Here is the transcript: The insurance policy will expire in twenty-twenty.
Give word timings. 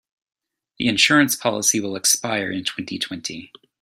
The 0.79 0.87
insurance 0.87 1.35
policy 1.35 1.79
will 1.79 1.95
expire 1.95 2.49
in 2.51 2.63
twenty-twenty. 2.63 3.51